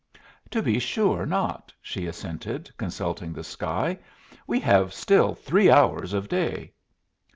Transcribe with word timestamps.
"To 0.49 0.63
be 0.63 0.79
sure 0.79 1.27
not," 1.27 1.71
she 1.79 2.07
assented, 2.07 2.75
consulting 2.75 3.33
the 3.33 3.43
sky. 3.43 3.99
"We 4.47 4.59
have 4.61 4.93
still 4.95 5.35
three 5.35 5.69
hours 5.69 6.13
of 6.13 6.27
day." 6.27 6.73